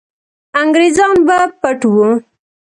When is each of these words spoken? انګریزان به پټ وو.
انګریزان 0.61 1.15
به 1.27 1.37
پټ 1.61 1.79
وو. 1.93 2.07